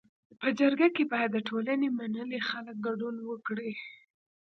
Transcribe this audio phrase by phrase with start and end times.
[0.39, 3.71] په جرګه کي باید د ټولني منلي خلک ګډون وکړي.